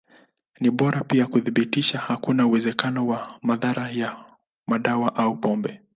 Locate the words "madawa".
4.67-5.15